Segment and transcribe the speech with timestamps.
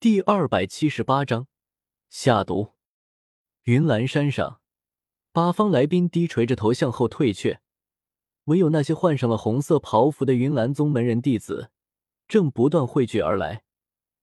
[0.00, 1.48] 第二百七十八章
[2.08, 2.74] 下毒。
[3.64, 4.60] 云岚山上，
[5.32, 7.60] 八方来宾低垂着头向后退却，
[8.44, 11.72] 唯有那些换上了红色袍服的云岚宗门人弟子，
[12.28, 13.64] 正不断汇聚而来，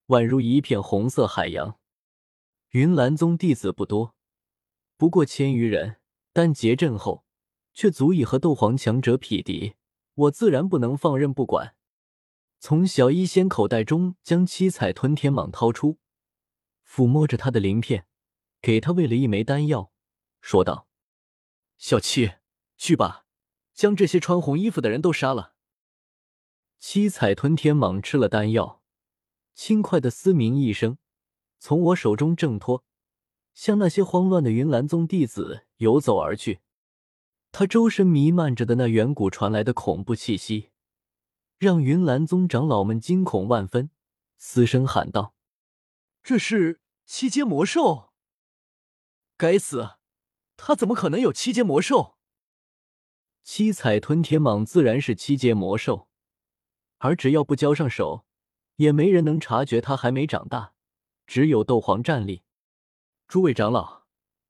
[0.08, 1.78] 宛如一片红色海洋。
[2.70, 4.16] 云岚宗弟子不多，
[4.96, 5.98] 不过千余人，
[6.32, 7.26] 但结阵后
[7.74, 9.76] 却足以和斗皇强者匹敌，
[10.14, 11.75] 我自然不能放任不管。
[12.68, 16.00] 从小医仙口袋中将七彩吞天蟒掏出，
[16.84, 18.08] 抚摸着他的鳞片，
[18.60, 19.92] 给他喂了一枚丹药，
[20.42, 20.88] 说道
[21.78, 22.38] ：“小七，
[22.76, 23.28] 去吧，
[23.76, 25.54] 将这些穿红衣服的人都杀了。”
[26.82, 28.82] 七彩吞天蟒吃了丹药，
[29.54, 30.98] 轻快的嘶鸣一声，
[31.60, 32.84] 从我手中挣脱，
[33.54, 36.62] 向那些慌乱的云岚宗弟子游走而去。
[37.52, 40.72] 他周身弥漫着的那远古传来的恐怖气息。
[41.58, 43.90] 让云岚宗长老们惊恐万分，
[44.38, 45.34] 嘶声喊道
[46.22, 48.12] ：“这是七阶魔兽！
[49.38, 49.92] 该死，
[50.58, 52.18] 他怎么可能有七阶魔兽？”
[53.44, 56.10] 七彩吞天蟒自然是七阶魔兽，
[56.98, 58.26] 而只要不交上手，
[58.78, 60.74] 也没人能察觉他还没长大。
[61.28, 62.44] 只有斗皇战力。
[63.28, 64.04] 诸位长老，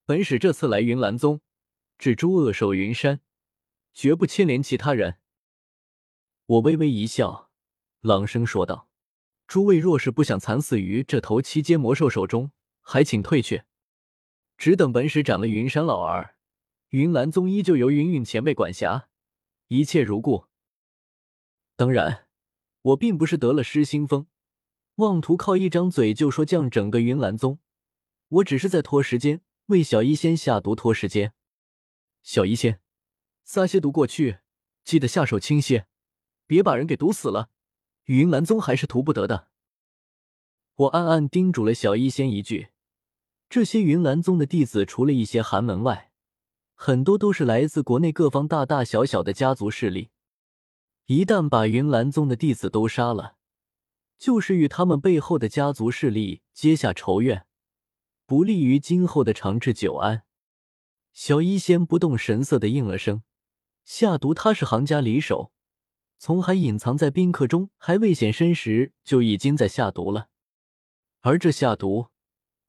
[0.06, 1.42] 本使这次来云岚宗，
[1.97, 3.22] 只诛恶兽云山，
[3.94, 5.19] 绝不牵连其他人。
[6.48, 7.50] 我微微一笑，
[8.02, 8.88] 朗声说道
[9.48, 13.66] ：“诸位若是不想惨死于这头七阶魔兽手中，还请退却。
[14.56, 16.36] 只等本使斩了云山老儿，
[16.90, 19.10] 云岚宗依旧由云云前辈管辖，
[19.70, 20.46] 一切如故。
[21.76, 22.28] 当然，
[22.84, 24.28] 我并不是得了失心疯，
[24.98, 27.58] 妄图靠一张嘴就说降整个云岚宗。
[28.28, 31.34] 我只是在拖时间，为小医仙下毒拖时间。
[32.22, 32.80] 小医仙，
[33.44, 34.38] 撒些毒过去，
[34.84, 35.88] 记得下手轻些。”
[36.48, 37.50] 别把人给毒死了，
[38.06, 39.48] 云岚宗还是图不得的。
[40.76, 42.70] 我暗暗叮嘱了小医仙一句：
[43.50, 46.12] 这些云岚宗的弟子，除了一些寒门外，
[46.74, 50.12] 很多都是来自国内各方大大小小的家族势力。
[51.06, 53.38] 一旦把云岚宗的弟子都杀了，
[54.18, 57.46] 就是与他们背后的家族势力结下仇怨，
[58.25, 60.24] 不利于今后的长治久安。
[61.14, 63.24] 小医仙不动神色的应了声
[63.86, 65.53] ：“下毒，他是行家里手。”
[66.18, 70.30] 从还隐藏在宾客中，还未显身时，就已经在下毒了。
[71.22, 72.08] 而这下毒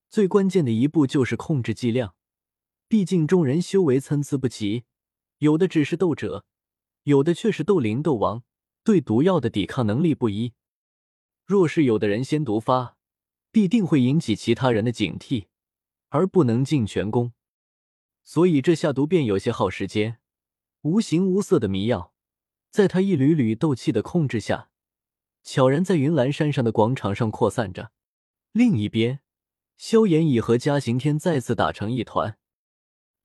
[0.09, 2.15] 最关键的一步就是控制剂量。
[2.89, 4.85] 毕竟众人修为参差不齐，
[5.39, 6.45] 有的只是斗者，
[7.03, 8.43] 有的却是斗灵、斗王，
[8.85, 10.53] 对毒药的抵抗能力不一。
[11.45, 12.97] 若是有的人先毒发，
[13.51, 15.47] 必定会引起其他人的警惕，
[16.09, 17.33] 而不能尽全功。
[18.23, 20.19] 所以这下毒便有些耗时间。
[20.83, 22.15] 无形无色的迷药。
[22.71, 24.71] 在他一缕缕斗气的控制下，
[25.43, 27.93] 悄然在云岚山上的广场上扩散着。
[28.53, 29.21] 另一边，
[29.77, 32.39] 萧炎已和嘉刑天再次打成一团。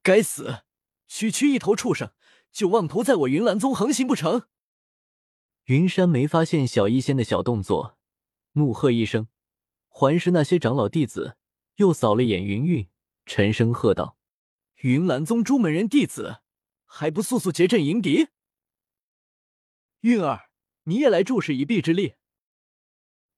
[0.04, 0.64] 该死，
[1.08, 2.12] 区区一头畜生，
[2.52, 4.44] 就妄图在我云岚宗横行不成？
[5.66, 7.98] 云山没发现小医仙的小动作，
[8.54, 9.28] 怒喝一声，
[9.88, 11.38] 环视那些长老弟子，
[11.76, 12.88] 又扫了眼云韵，
[13.26, 14.18] 沉声喝道
[14.82, 16.42] ：“云岚宗诸门人弟子，
[16.86, 18.30] 还不速速结阵迎敌！”
[20.02, 20.50] 韵儿，
[20.86, 22.16] 你也来助使一臂之力。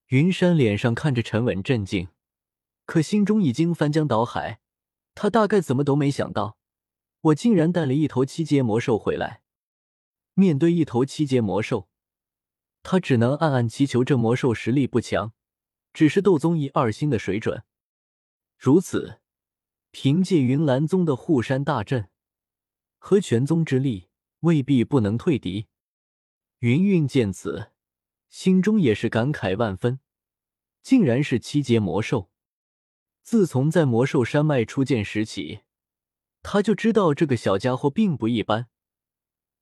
[0.07, 2.07] 云山脸上看着沉稳镇静，
[2.85, 4.61] 可心中已经翻江倒海。
[5.13, 6.57] 他大概怎么都没想到，
[7.19, 9.41] 我竟然带了一头七阶魔兽回来。
[10.35, 11.89] 面对一头七阶魔兽，
[12.81, 15.33] 他只能暗暗祈求这魔兽实力不强，
[15.91, 17.65] 只是斗宗一二星的水准。
[18.57, 19.19] 如此，
[19.91, 22.09] 凭借云岚宗的护山大阵
[22.97, 24.07] 和全宗之力，
[24.39, 25.67] 未必不能退敌。
[26.63, 27.73] 云韵见此，
[28.29, 29.99] 心中也是感慨万分。
[30.81, 32.29] 竟然是七阶魔兽！
[33.21, 35.63] 自从在魔兽山脉初见时起，
[36.41, 38.69] 他就知道这个小家伙并不一般。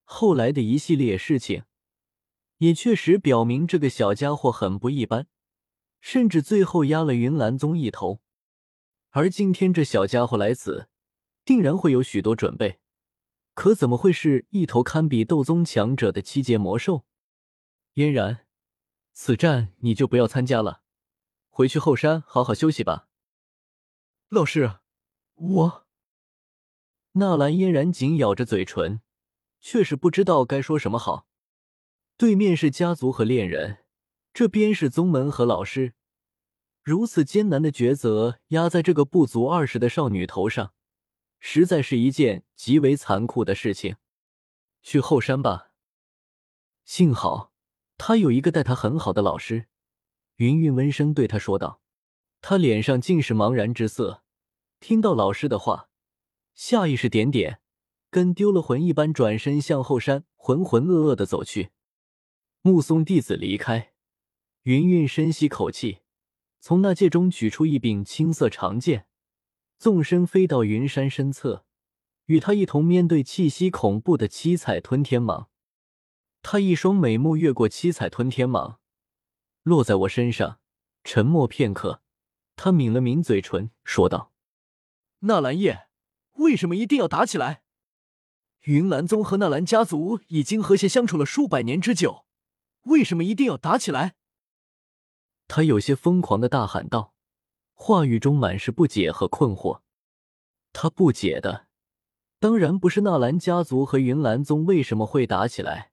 [0.03, 1.63] 后来的一系列事情，
[2.57, 5.25] 也确实表明这个小家伙很不一般，
[6.01, 8.21] 甚至最后压了云岚宗一头。
[9.09, 10.87] 而今天这小家伙来此，
[11.43, 12.80] 定然会有许多准备。
[13.53, 17.05] 可怎么会是一头堪比斗宗强者的七阶魔兽？
[17.93, 18.45] 嫣然，
[19.11, 20.83] 此战你就不要参加了，
[21.49, 23.09] 回去后山好好休息吧。
[24.29, 24.79] 老师，
[25.35, 25.87] 我……
[27.13, 29.01] 纳兰嫣然紧咬着嘴唇，
[29.59, 31.27] 却是不知道该说什么好。
[32.15, 33.79] 对面是家族和恋人，
[34.33, 35.93] 这边是宗门和老师，
[36.81, 40.73] 如此艰难的抉择压在这个不足二十的少女头上。
[41.41, 43.97] 实在是一件极为残酷的事情。
[44.81, 45.71] 去后山吧。
[46.85, 47.51] 幸好
[47.97, 49.65] 他有一个待他很好的老师。
[50.37, 51.81] 云云温声对他说道。
[52.43, 54.23] 他脸上尽是茫然之色。
[54.79, 55.89] 听到老师的话，
[56.55, 57.61] 下意识点点，
[58.09, 61.69] 跟丢了魂一般，转身向后山浑浑噩噩的走去。
[62.61, 63.93] 目送弟子离开，
[64.63, 65.99] 云云深吸口气，
[66.59, 69.05] 从那戒中取出一柄青色长剑，
[69.81, 71.65] 纵身飞到云山身侧，
[72.25, 75.47] 与他一同面对气息恐怖的七彩吞天蟒。
[76.43, 78.75] 他一双美目越过七彩吞天蟒，
[79.63, 80.59] 落在我身上，
[81.03, 82.03] 沉默片刻，
[82.55, 84.31] 他抿了抿嘴唇，说道。
[85.21, 85.87] 纳兰叶，
[86.33, 87.63] 为什么一定要打起来？
[88.65, 92.27] 云岚宗和纳兰家族已经和谐相处了数百年之久，
[92.83, 94.13] 为什么一定要打起来？
[95.47, 97.15] 他有些疯狂的大喊道，
[97.83, 99.81] 话语中满是不解和困惑。
[100.71, 101.65] 他不解的，
[102.37, 105.91] 当然不是纳兰家族和云岚宗为什么会打起来，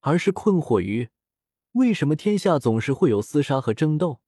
[0.00, 1.08] 而是困惑于
[1.72, 4.20] 为什么天下总是会有厮杀和争斗，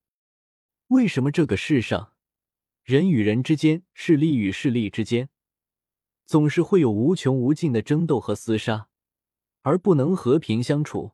[0.87, 2.13] 为什么这个世上。
[2.83, 5.29] 人与人之间，势力与势力之间，
[6.25, 8.89] 总是会有无穷无尽的争斗和厮杀，
[9.61, 11.11] 而不能和平相处。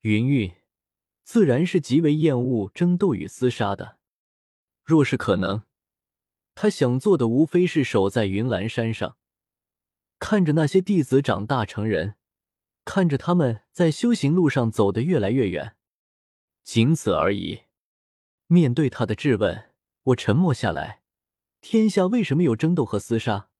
[0.00, 0.50] 云云
[1.22, 3.99] 自然是极为厌恶争斗与厮杀的。
[4.90, 5.62] 若是可能，
[6.56, 9.16] 他想做的无非是守在云岚山上，
[10.18, 12.16] 看着那些弟子长大成人，
[12.84, 15.76] 看着他们在修行路上走得越来越远，
[16.64, 17.60] 仅此而已。
[18.48, 19.68] 面对他的质问。
[20.04, 21.02] 我沉默下来。
[21.60, 23.50] 天下为什么有争斗和厮杀？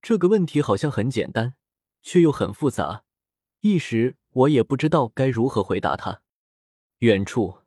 [0.00, 1.54] 这个问题好像很简单，
[2.00, 3.04] 却又很复杂。
[3.60, 6.22] 一时我也不知道该如何回答他。
[7.00, 7.58] 远处，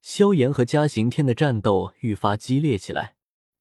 [0.00, 3.16] 萧炎和嘉行天的战斗愈发激烈起来。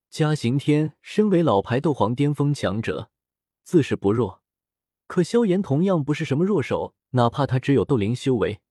[0.09, 3.11] 嘉行天身为老牌斗皇巅峰强者，
[3.63, 4.41] 自是不弱，
[5.05, 8.61] 可萧炎同样不是什么弱手，哪怕他只有斗灵修为。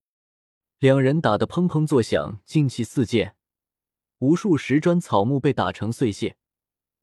[0.78, 3.36] 两人打得砰砰作响，劲气四溅。
[4.18, 6.36] 无数石砖草木被打成碎屑，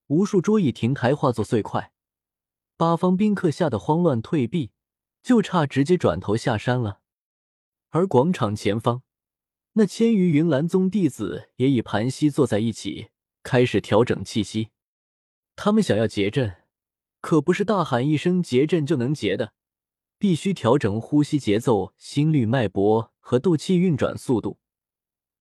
[0.07, 1.93] 无数桌椅亭台化作碎块，
[2.75, 4.71] 八方宾客吓得慌乱退避，
[5.23, 6.99] 就差直接转头下山了。
[7.91, 9.03] 而广场前方，
[9.77, 13.09] 那千余云岚宗弟子也已盘膝坐在一起，
[13.43, 14.69] 开始调整气息。
[15.57, 16.63] 他们想要结阵，
[17.19, 19.51] 可不是大喊一声结阵就能结的，
[20.17, 24.59] 必须调整呼吸节奏、心率、脉搏和斗气运转速度。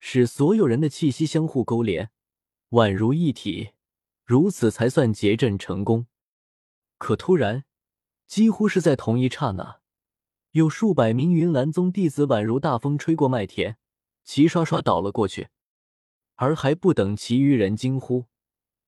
[0.01, 2.11] 使所有人的气息相互勾连，
[2.71, 3.71] 宛如一体，
[4.25, 6.09] 如此才算结阵成功。
[6.99, 7.65] 可突然，
[8.27, 9.77] 几乎是在同一刹那，
[10.51, 13.79] 有数百名云岚宗弟子宛如大风吹过麦田，
[14.25, 15.49] 齐刷刷倒了过去。
[16.35, 18.27] 而还不等其余人惊呼，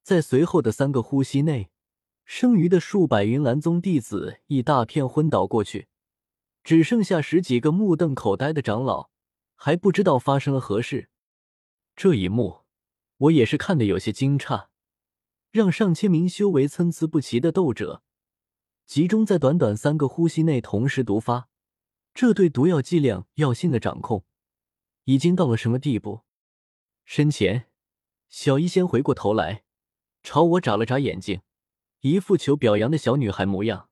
[0.02, 1.70] 在随后的三个呼吸内，
[2.24, 5.86] 剩余的数百云岚宗弟子一大片昏倒过去，
[6.64, 9.10] 只剩下十几个目瞪口呆的长老。
[9.58, 11.08] 还不知道发生了何事，
[11.94, 12.64] 这一幕
[13.16, 14.66] 我也是看得有些惊诧。
[15.50, 18.02] 让上千名修为参差不齐的斗者
[18.84, 21.48] 集中在短短三个呼吸内同时毒发，
[22.12, 24.24] 这对毒药剂量、药性的掌控
[25.06, 26.22] 已经到了什么地步？
[27.04, 27.68] 身前，
[28.28, 29.62] 小医仙回过头来，
[30.24, 31.42] 朝我眨了眨眼睛，
[32.00, 33.85] 一副求表扬的小女孩模样。